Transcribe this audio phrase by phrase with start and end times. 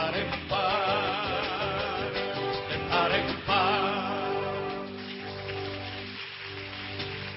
[0.00, 0.30] par en
[3.46, 4.10] par.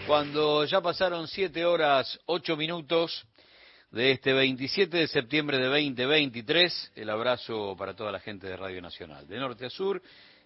[0.07, 3.26] Cuando ya pasaron 7 horas 8 minutos
[3.91, 8.81] de este 27 de septiembre de 2023, el abrazo para toda la gente de Radio
[8.81, 10.01] Nacional, de norte a sur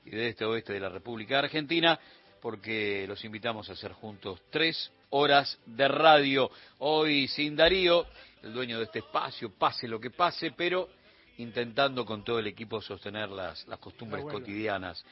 [0.06, 2.00] y de este a oeste de la República Argentina,
[2.42, 6.50] porque los invitamos a hacer juntos tres horas de radio.
[6.80, 8.06] Hoy sin Darío,
[8.44, 10.90] el dueño de este espacio, pase lo que pase, pero
[11.38, 15.04] intentando con todo el equipo sostener las, las costumbres cotidianas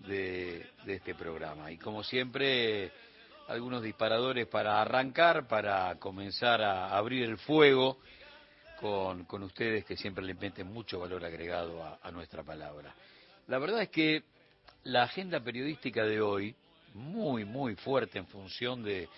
[0.00, 1.70] de, de este programa.
[1.70, 2.90] Y como siempre,
[3.48, 7.98] algunos disparadores para arrancar, para comenzar a abrir el fuego
[8.80, 12.94] con, con ustedes que siempre le meten mucho valor agregado a, a nuestra palabra.
[13.46, 14.24] La verdad es que
[14.84, 16.54] la agenda periodística de hoy,
[16.94, 19.08] muy, muy fuerte en función de,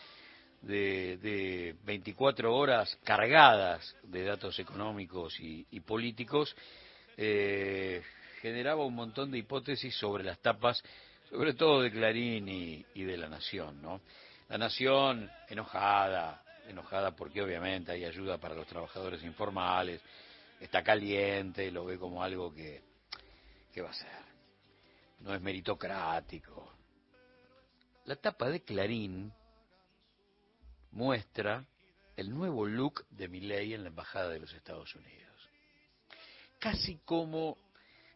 [0.62, 6.55] de, de 24 horas cargadas de datos económicos y, políticos,
[7.16, 8.02] eh,
[8.41, 10.82] generaba un montón de hipótesis sobre las tapas,
[11.30, 14.01] sobre todo de Clarín y, y de La Nación, ¿no?
[14.49, 20.01] La Nación enojada, enojada porque obviamente hay ayuda para los trabajadores informales,
[20.60, 22.82] está caliente, lo ve como algo que,
[23.73, 24.09] que va a ser.
[25.21, 26.73] No es meritocrático.
[28.06, 29.32] La tapa de Clarín
[30.93, 31.65] muestra
[32.16, 35.49] el nuevo look de Milley en la Embajada de los Estados Unidos.
[36.59, 37.57] Casi como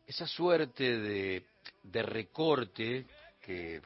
[0.06, 3.06] esa suerte de, recorte
[3.40, 3.80] que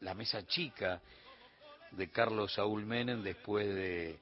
[0.00, 1.00] la mesa chica
[1.92, 4.18] de Carlos Saúl Menem después de,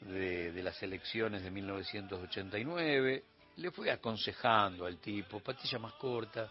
[0.00, 3.24] de, de, las elecciones de 1989.
[3.56, 6.50] Le fue aconsejando al tipo, patilla más corta,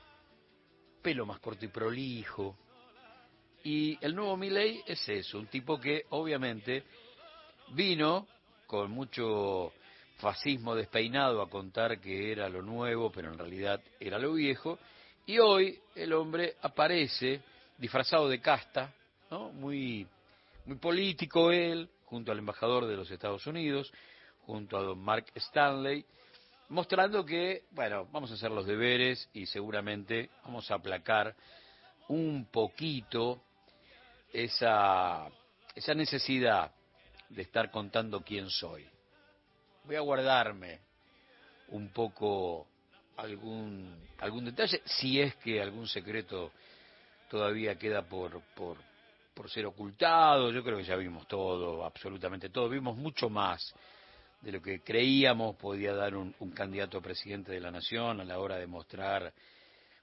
[1.02, 2.58] pelo más corto y prolijo.
[3.64, 6.84] Y el nuevo Milley es eso, un tipo que obviamente
[7.70, 8.28] vino
[8.66, 9.74] con mucho
[10.18, 14.80] fascismo despeinado a contar que era lo nuevo, pero en realidad era lo viejo.
[15.26, 17.42] Y hoy el hombre aparece
[17.78, 18.94] disfrazado de casta,
[19.30, 19.52] ¿no?
[19.52, 20.08] Muy
[20.70, 23.92] muy político él, junto al embajador de los Estados Unidos,
[24.46, 26.06] junto a don Mark Stanley,
[26.70, 31.36] mostrando que, bueno, vamos a hacer los deberes y seguramente vamos a aplacar
[32.08, 33.42] un poquito
[34.32, 35.28] esa,
[35.76, 36.72] esa necesidad
[37.30, 38.86] de estar contando quién soy.
[39.84, 40.80] Voy a guardarme
[41.70, 42.68] un poco
[43.18, 46.52] algún, algún detalle, si es que algún secreto
[47.30, 48.78] todavía queda por, por,
[49.34, 53.74] por ser ocultado, yo creo que ya vimos todo, absolutamente todo, vimos mucho más
[54.42, 55.56] de lo que creíamos.
[55.56, 59.34] Podía dar un, un, candidato a presidente de la nación a la hora de mostrar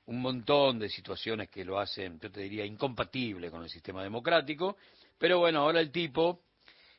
[0.07, 4.77] un montón de situaciones que lo hacen, yo te diría, incompatible con el sistema democrático,
[5.19, 6.43] pero bueno, ahora el tipo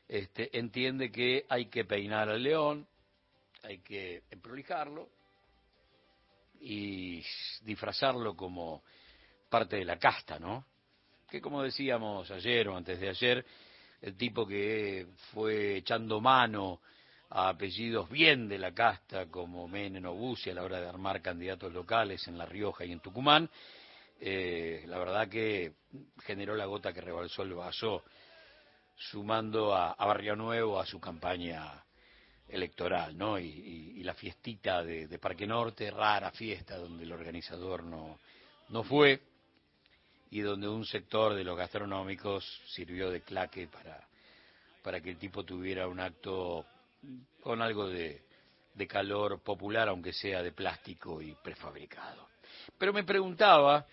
[0.06, 2.86] este, entiende que hay que peinar al león,
[3.62, 5.08] hay que emprolijarlo
[6.60, 7.22] y
[7.62, 8.82] disfrazarlo como
[9.48, 10.64] parte de la casta, ¿no?
[11.28, 13.44] que como decíamos ayer o antes de ayer,
[14.00, 16.80] el tipo que fue echando mano
[17.30, 21.20] a apellidos bien de la casta como Menem o Bussi a la hora de armar
[21.20, 23.48] candidatos locales en La Rioja y en Tucumán,
[24.20, 25.74] eh, la verdad que
[26.24, 28.04] generó la gota que rebalsó el vaso,
[28.96, 31.84] sumando a, Barrio Nuevo a su campaña
[32.48, 33.38] electoral, ¿no?
[33.38, 38.18] Y la fiestita de, de, Parque Norte, rara fiesta donde el organizador no,
[38.70, 39.20] no fue
[40.30, 44.06] y donde un sector de los gastronómicos sirvió de claque para,
[44.82, 46.66] para que el tipo tuviera un acto
[47.42, 48.22] con algo de,
[48.74, 52.28] de calor popular, aunque sea de plástico y prefabricado.
[52.78, 53.86] Pero me preguntaba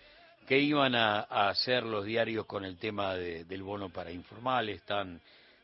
[0.46, 5.20] qué iban a, hacer los diarios con el tema de, del bono para informales, tan,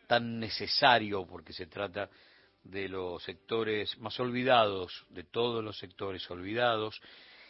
[0.07, 2.11] tan necesario porque se trata
[2.65, 7.01] de los sectores más olvidados, de todos los sectores olvidados,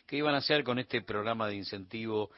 [0.06, 2.30] qué iban a hacer con este programa de incentivo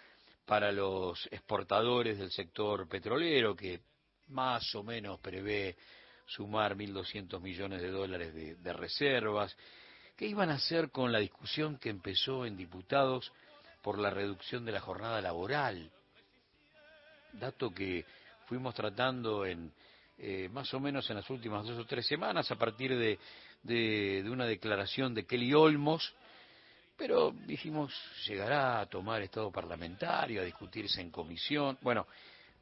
[0.47, 3.81] para los exportadores del sector petrolero, que
[4.29, 5.77] más o menos prevé
[6.27, 9.57] sumar 1.200 millones de dólares de, reservas.
[10.17, 13.33] ¿Qué iban a hacer con la discusión que empezó en diputados
[13.83, 15.91] por la reducción de la jornada laboral?
[17.33, 18.05] Dato que
[18.47, 19.73] fuimos tratando en
[20.19, 23.19] eh, más o menos en las últimas dos o tres semanas a partir de,
[23.63, 26.15] de, de una declaración de Kelly Olmos,
[26.97, 27.93] pero dijimos,
[28.27, 31.77] llegará a tomar estado parlamentario, a discutirse en comisión.
[31.81, 32.07] Bueno,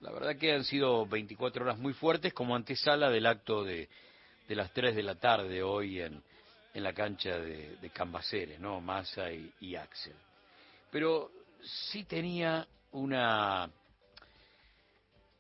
[0.03, 3.89] la verdad que han sido 24 horas muy fuertes como antesala del acto de,
[4.49, 6.21] de las 3 de la tarde hoy en,
[6.75, 8.81] en la cancha de, de Cambaceres, ¿no?
[8.81, 10.17] Massa y, Axel.
[10.91, 11.31] Pero
[11.63, 13.71] sí tenía una,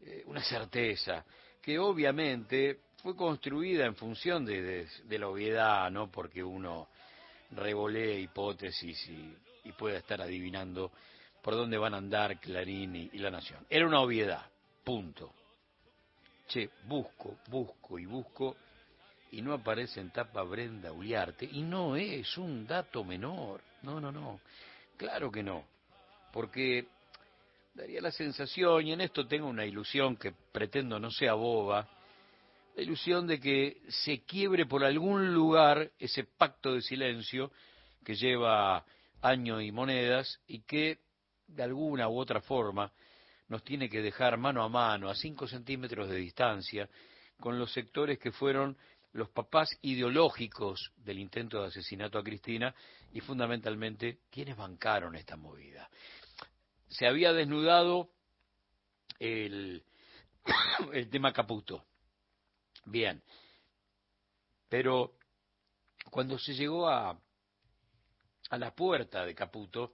[0.00, 1.24] eh, una certeza
[1.60, 6.08] que obviamente fue construida en función de, de, la obviedad, ¿no?
[6.08, 6.88] Porque uno
[7.50, 10.92] revolee hipótesis y, y pueda estar adivinando
[11.42, 13.66] por dónde van a andar Clarín y La Nación.
[13.68, 14.51] Era una obviedad,
[14.82, 15.32] punto.
[16.46, 18.56] Che, busco, busco y busco
[19.32, 24.12] y no aparece en tapa Brenda Uliarte y no es un dato menor, no, no,
[24.12, 24.40] no,
[24.96, 25.64] claro que no,
[26.32, 26.87] porque
[27.75, 31.88] daría la sensación, y en esto tengo una ilusión que pretendo no sea boba,
[32.76, 37.50] la ilusión de que se quiebre por algún lugar ese pacto de silencio
[38.05, 38.84] que lleva
[39.23, 40.99] años y monedas y que
[41.46, 42.93] de alguna u otra forma
[43.52, 46.88] nos tiene que dejar mano a mano, a cinco centímetros de distancia,
[47.38, 48.78] con los sectores que fueron
[49.12, 52.75] los papás ideológicos del intento de asesinato a Cristina
[53.12, 55.90] y fundamentalmente quienes bancaron esta movida.
[56.88, 58.08] Se había desnudado
[59.19, 59.84] el,
[60.94, 61.84] el tema Caputo.
[62.87, 63.22] Bien,
[64.70, 65.19] pero
[66.10, 67.20] cuando se llegó a,
[68.48, 69.93] a la puerta de Caputo,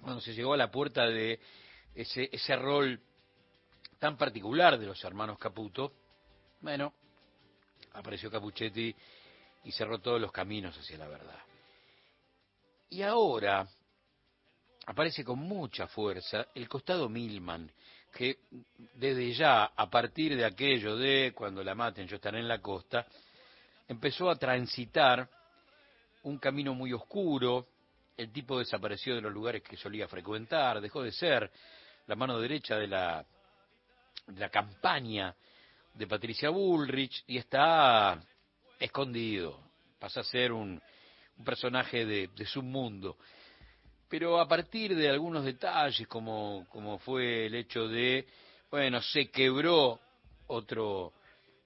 [0.00, 1.40] cuando se llegó a la puerta de
[1.94, 3.00] ese, ese rol
[3.98, 5.92] tan particular de los hermanos Caputo,
[6.60, 6.92] bueno,
[7.92, 8.94] apareció Capuchetti
[9.64, 11.40] y cerró todos los caminos hacia la verdad.
[12.90, 13.68] Y ahora
[14.86, 17.70] aparece con mucha fuerza el costado Milman,
[18.12, 18.38] que
[18.94, 23.06] desde ya, a partir de aquello de cuando la maten yo estaré en la costa,
[23.86, 25.28] empezó a transitar
[26.22, 27.66] un camino muy oscuro,
[28.18, 31.50] el tipo desapareció de los lugares que solía frecuentar, dejó de ser
[32.08, 33.24] la mano derecha de la,
[34.26, 35.34] de la campaña
[35.94, 38.20] de Patricia Bullrich y está
[38.78, 39.60] escondido,
[40.00, 40.82] pasa a ser un,
[41.38, 43.16] un personaje de, de su mundo.
[44.08, 48.26] Pero a partir de algunos detalles, como, como fue el hecho de,
[48.68, 50.00] bueno, se quebró
[50.48, 51.12] otro,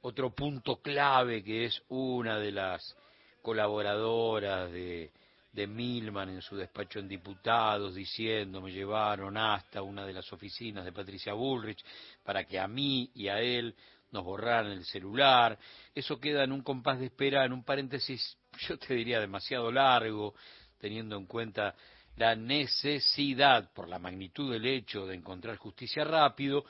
[0.02, 2.94] otro punto clave que es una de las
[3.40, 5.12] colaboradoras de,
[5.52, 10.84] de Milman en su despacho en diputados diciendo me llevaron hasta una de las oficinas
[10.84, 11.84] de Patricia Bullrich
[12.24, 13.74] para que a mí y a él
[14.12, 15.58] nos borraran el celular.
[15.94, 18.36] Eso queda en un compás de espera, en un paréntesis,
[18.68, 20.34] yo te diría demasiado largo,
[20.78, 21.74] teniendo en cuenta
[22.16, 26.64] la necesidad, por la magnitud del hecho, de encontrar justicia rápido,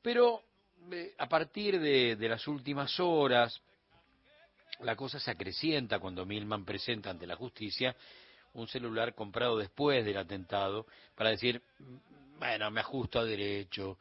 [0.00, 0.42] pero
[0.90, 3.60] eh, a partir de, de las últimas horas,
[4.84, 7.96] la cosa se acrecienta cuando Milman presenta ante la justicia
[8.52, 11.60] un celular comprado después del atentado para decir,
[12.38, 13.98] bueno, me ajusto a derecho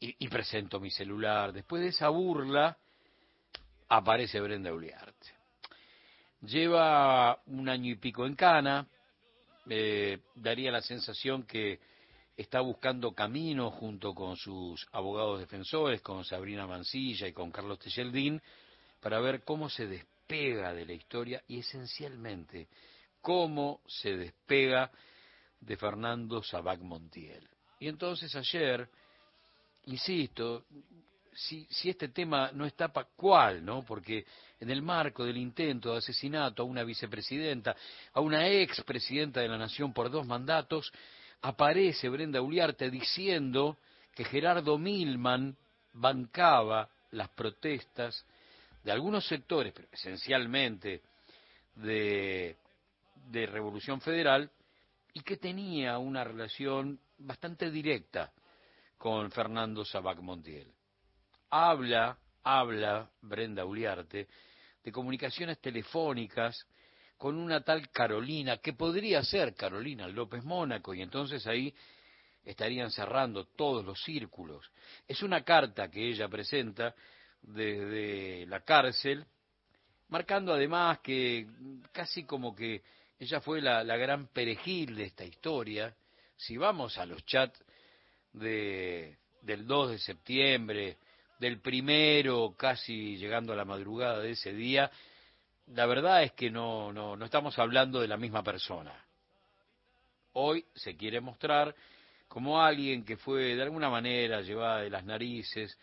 [0.00, 1.52] y, presento mi celular.
[1.52, 2.76] Después de esa burla
[3.88, 5.28] aparece Brenda Uliarte.
[6.40, 8.88] Lleva un año y pico en Cana,
[9.68, 11.78] eh, daría la sensación que
[12.36, 18.42] está buscando camino junto con sus abogados defensores, con Sabrina Mancilla y con Carlos Techeldín,
[19.00, 19.86] para ver cómo se
[20.32, 22.68] de la historia y esencialmente
[23.20, 24.90] cómo se despega
[25.60, 27.46] de Fernando Sabac Montiel.
[27.78, 28.88] Y entonces ayer,
[29.84, 30.64] insisto,
[31.34, 33.84] si, si este tema no está para cuál, ¿no?
[33.84, 34.24] Porque
[34.58, 37.76] en el marco del intento de asesinato a una vicepresidenta,
[38.14, 40.90] a una expresidenta de la Nación por dos mandatos,
[41.42, 43.76] aparece Brenda Uliarte diciendo
[44.14, 45.58] que Gerardo Milman
[45.92, 48.24] bancaba las protestas
[48.82, 51.02] de algunos sectores, pero esencialmente
[51.76, 52.56] de,
[53.30, 54.50] de Revolución Federal,
[55.14, 58.32] y que tenía una relación bastante directa
[58.96, 60.72] con Fernando Sabac Montiel.
[61.50, 64.26] Habla, habla Brenda Uliarte
[64.82, 66.66] de comunicaciones telefónicas
[67.16, 71.72] con una tal Carolina, que podría ser Carolina López Mónaco, y entonces ahí
[72.44, 74.68] estarían cerrando todos los círculos.
[75.06, 76.94] Es una carta que ella presenta
[77.42, 79.26] desde la cárcel,
[80.08, 81.46] marcando además que
[81.92, 82.82] casi como que
[83.18, 85.94] ella fue la, la gran perejil de esta historia.
[86.36, 87.62] Si vamos a los chats
[88.32, 90.98] de, del 2 de septiembre,
[91.38, 94.90] del primero, casi llegando a la madrugada de ese día,
[95.68, 98.92] la verdad es que no, no, no estamos hablando de la misma persona.
[100.34, 101.74] Hoy se quiere mostrar
[102.28, 105.78] como alguien que fue de alguna manera llevada de las narices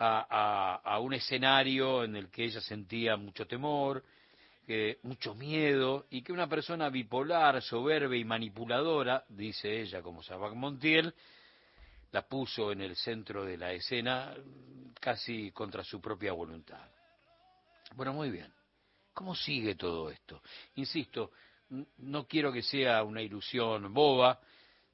[0.00, 4.02] a, a, un escenario en el que ella sentía mucho temor,
[5.02, 11.12] mucho miedo, y que una persona bipolar, soberbia y manipuladora, dice ella como Sabac Montiel,
[12.12, 14.34] la puso en el centro de la escena
[15.00, 16.88] casi contra su propia voluntad.
[17.94, 18.52] Bueno, muy bien.
[19.12, 20.42] ¿Cómo sigue todo esto?
[20.76, 21.32] Insisto,
[21.98, 24.40] no quiero que sea una ilusión boba,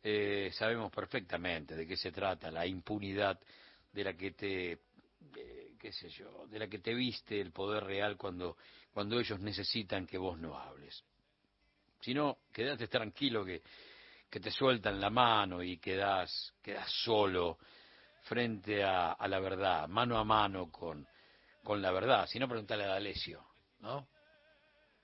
[0.02, 3.38] eh, sabemos perfectamente de qué se trata, la impunidad
[3.92, 4.78] de la que te,
[5.78, 8.56] qué sé yo, de la que te viste el poder real cuando,
[8.92, 11.04] cuando ellos necesitan que vos no hables.
[12.00, 13.62] Si no, quédate tranquilo que,
[14.30, 17.58] que te sueltan la mano y quedas, quedas solo
[18.22, 21.06] frente a, la verdad, mano a mano con,
[21.62, 22.26] con la verdad.
[22.26, 23.44] Si no, pregúntale a D'Alessio,
[23.80, 24.08] ¿no?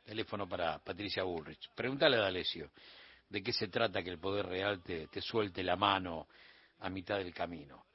[0.05, 1.71] Teléfono para Patricia Bullrich.
[1.75, 2.71] Pregúntale a D'Alessio
[3.29, 6.27] de qué se trata que el poder real te, te suelte la mano
[6.81, 7.87] a mitad del camino.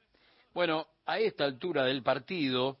[0.54, 2.78] Bueno, a esta altura del partido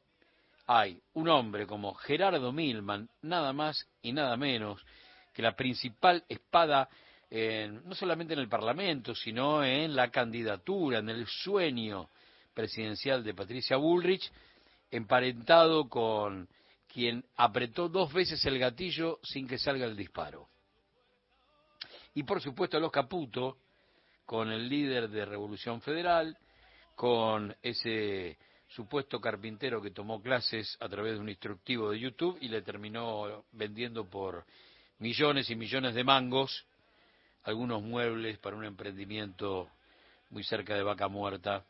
[0.66, 4.84] hay un hombre como Gerardo Milman, nada más y nada menos
[5.32, 6.88] que la principal espada
[7.30, 12.08] en- no solamente en el Parlamento, sino en la candidatura, en el sueño
[12.54, 14.30] presidencial de Patricia Bullrich,
[14.90, 16.48] emparentado con
[16.92, 20.48] quien apretó dos veces el gatillo sin que salga el disparo.
[22.14, 23.58] Y por supuesto los Caputo,
[24.24, 26.36] con el líder de Revolución Federal,
[26.98, 28.36] con ese
[28.66, 33.44] supuesto carpintero que tomó clases a través de un instructivo de YouTube y le terminó
[33.52, 34.44] vendiendo por
[34.98, 36.66] millones y millones de mangos
[37.44, 39.70] algunos muebles para un emprendimiento
[40.30, 41.64] muy cerca de Vaca Muerta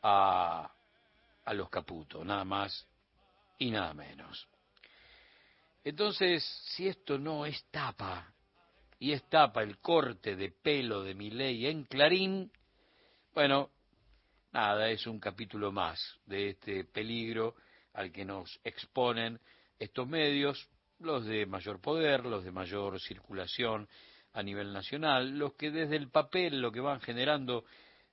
[0.00, 0.70] a,
[1.44, 2.86] a los Caputo, nada más
[3.58, 4.46] y nada menos.
[5.82, 6.44] Entonces,
[6.76, 8.32] si esto no es tapa,
[9.00, 12.48] y es tapa el corte de pelo de mi ley en Clarín,
[13.34, 13.68] bueno,
[14.52, 17.54] nada, es un capítulo más de este peligro
[17.94, 19.40] al que nos exponen
[19.78, 20.68] estos medios,
[21.00, 23.88] los de mayor poder, los de mayor circulación
[24.34, 27.64] a nivel nacional, los que desde el papel lo que van generando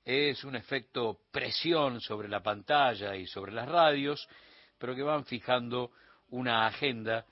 [0.03, 4.27] es un efecto presión sobre la pantalla y sobre las radios,
[4.77, 5.91] pero que van fijando
[6.29, 7.25] una agenda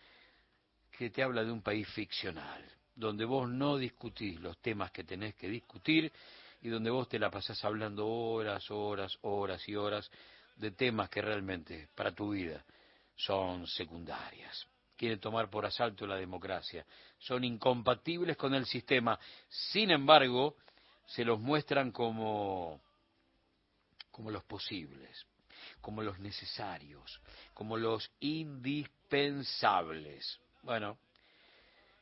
[0.92, 2.64] que te habla de un país ficcional,
[2.96, 6.12] donde vos no discutís los temas que tenés que discutir
[6.62, 10.10] y donde vos te la pasás hablando horas, horas, horas y horas
[10.56, 12.66] de temas que realmente para tu vida
[13.16, 14.68] son secundarias.
[14.96, 16.86] Quieren tomar por asalto la democracia,
[17.20, 19.20] son incompatibles con el sistema.
[19.48, 20.56] Sin embargo,
[21.06, 22.82] se los muestran como,
[24.12, 25.28] como los posibles,
[25.82, 27.22] como los necesarios,
[27.54, 30.40] como los indispensables.
[30.64, 30.98] Bueno,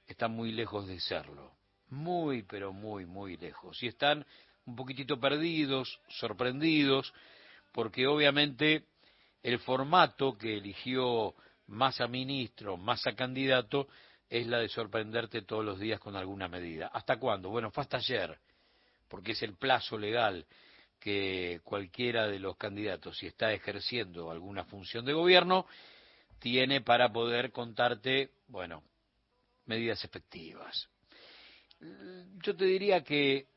[0.08, 1.52] están muy lejos de serlo,
[1.96, 3.82] muy, pero muy, muy lejos.
[3.82, 4.26] Y están
[4.66, 7.14] un poquitito perdidos, sorprendidos,
[7.72, 8.86] porque obviamente
[9.42, 11.36] el formato que eligió
[11.68, 13.88] Massa ministro, Massa candidato,
[14.30, 16.88] es la de sorprenderte todos los días con alguna medida.
[16.88, 17.50] ¿Hasta cuándo?
[17.50, 18.38] Bueno, fue hasta ayer,
[19.08, 20.46] porque es el plazo legal
[21.00, 25.68] que cualquiera de los candidatos, si está ejerciendo alguna función de gobierno,
[26.40, 28.84] tiene para poder contarte, bueno,
[29.66, 30.90] medidas efectivas.
[31.80, 33.48] Yo te diría que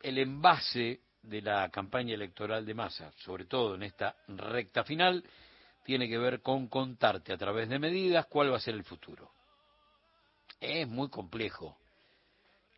[0.00, 5.24] el envase de la campaña electoral de masa, sobre todo en esta recta final,
[5.84, 9.32] tiene que ver con contarte a través de medidas cuál va a ser el futuro.
[10.60, 11.78] Es muy complejo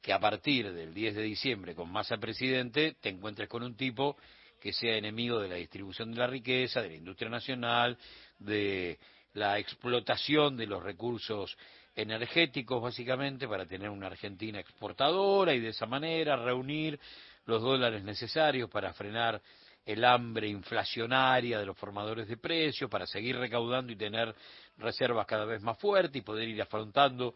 [0.03, 4.17] que a partir del 10 de diciembre con masa presidente te encuentres con un tipo
[4.61, 7.97] que sea enemigo de la distribución de la riqueza, de la industria nacional,
[8.39, 8.99] de
[9.39, 11.57] la explotación de los recursos
[11.95, 16.99] energéticos básicamente para tener una Argentina exportadora y de esa manera reunir
[17.47, 19.41] los dólares necesarios para frenar
[19.87, 24.35] el hambre inflacionaria de los formadores de precios, para seguir recaudando y tener
[24.77, 27.35] reservas cada vez más fuertes y poder ir afrontando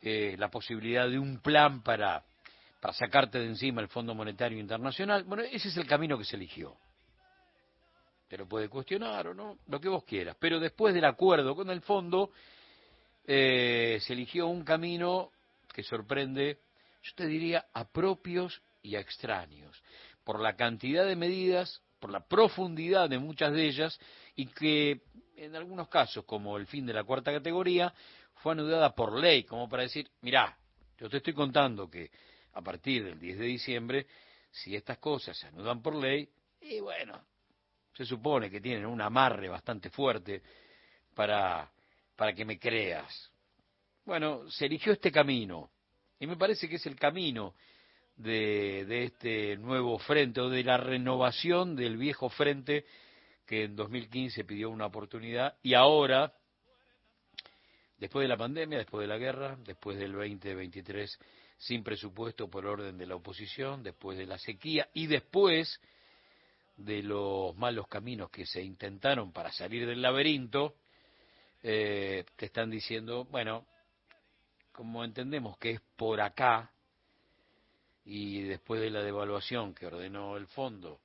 [0.00, 2.22] eh, la posibilidad de un plan para,
[2.80, 5.24] para sacarte de encima el Fondo Monetario Internacional.
[5.24, 6.74] Bueno, ese es el camino que se eligió.
[8.30, 10.36] Te lo puede cuestionar o no, lo que vos quieras.
[10.38, 12.30] Pero después del acuerdo con el fondo,
[13.26, 15.32] eh, se eligió un camino
[15.74, 16.60] que sorprende,
[17.02, 19.82] yo te diría, a propios y a extraños,
[20.22, 23.98] por la cantidad de medidas, por la profundidad de muchas de ellas,
[24.36, 25.00] y que
[25.34, 27.92] en algunos casos, como el fin de la cuarta categoría,
[28.34, 30.56] fue anudada por ley, como para decir, mirá,
[30.98, 32.12] yo te estoy contando que
[32.52, 34.06] a partir del 10 de diciembre,
[34.52, 36.28] si estas cosas se anudan por ley,
[36.60, 37.20] y bueno,
[37.94, 40.42] se supone que tienen un amarre bastante fuerte
[41.14, 41.70] para,
[42.16, 43.30] para que me creas.
[44.04, 45.70] Bueno, se eligió este camino,
[46.18, 47.54] y me parece que es el camino
[48.16, 52.84] de, de este nuevo frente o de la renovación del viejo frente
[53.46, 56.32] que en 2015 pidió una oportunidad y ahora,
[57.98, 61.18] después de la pandemia, después de la guerra, después del 2023
[61.58, 65.80] sin presupuesto por orden de la oposición, después de la sequía y después
[66.84, 70.74] de los malos caminos que se intentaron para salir del laberinto,
[71.62, 73.66] eh, te están diciendo, bueno,
[74.72, 76.70] como entendemos que es por acá,
[78.04, 81.00] y después de la devaluación que ordenó el fondo,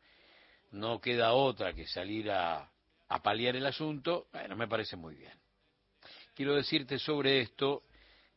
[0.72, 2.70] no queda otra que salir a,
[3.10, 5.34] a paliar el asunto, bueno, me parece muy bien.
[6.34, 7.84] Quiero decirte sobre esto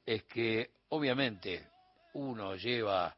[0.05, 1.69] es que obviamente
[2.15, 3.17] uno lleva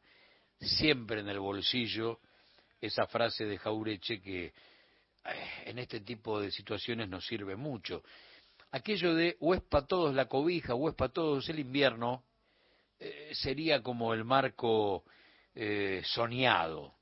[0.59, 2.19] siempre en el bolsillo
[2.81, 4.53] esa frase de Jaureche que eh,
[5.65, 8.03] en este tipo de situaciones nos sirve mucho.
[8.71, 12.23] Aquello de o es para todos la cobija o es para todos el invierno
[12.99, 15.03] eh, sería como el marco
[15.53, 16.95] eh, soñado.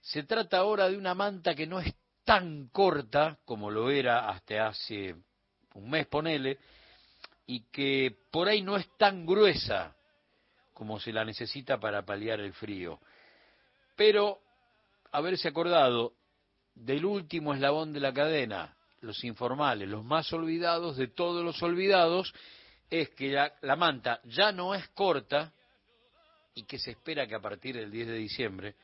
[0.00, 4.68] Se trata ahora de una manta que no es tan corta como lo era hasta
[4.68, 5.16] hace
[5.74, 6.58] un mes, ponele,
[7.46, 9.96] y que por ahí no es tan gruesa
[10.72, 13.00] como se la necesita para paliar el frío.
[13.96, 14.40] Pero
[15.12, 16.14] haberse acordado
[16.74, 22.32] del último eslabón de la cadena, los informales, los más olvidados de todos los olvidados,
[22.88, 25.52] es que la, manta ya no es corta
[26.54, 28.74] y que se espera que a partir del 10 de diciembre,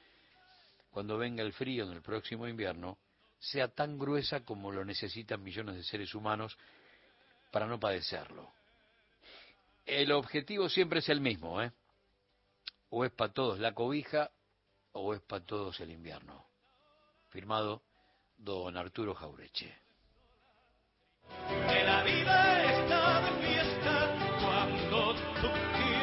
[0.90, 2.98] cuando venga el frío en el próximo invierno,
[3.38, 6.56] sea tan gruesa como lo necesitan millones de seres humanos
[7.50, 8.52] para no padecerlo.
[9.84, 11.72] El objetivo siempre es el mismo, ¿eh?
[12.90, 14.30] O es para todos la cobija
[14.96, 16.46] o es para todos el invierno.
[17.28, 17.82] Firmado
[18.36, 19.74] don Arturo Jaureche.